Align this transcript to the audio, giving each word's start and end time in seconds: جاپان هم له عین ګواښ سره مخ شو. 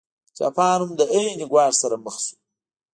جاپان 0.37 0.77
هم 0.83 0.89
له 0.99 1.05
عین 1.13 1.39
ګواښ 1.51 1.73
سره 1.81 1.95
مخ 2.05 2.15
شو. 2.25 2.35